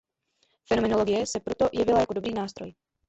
Fenomenologie 0.69 1.21
se 1.33 1.39
pro 1.39 1.55
to 1.55 1.69
jevila 1.73 1.99
jako 1.99 2.13
dobrý 2.13 2.33
nástroj. 2.33 2.73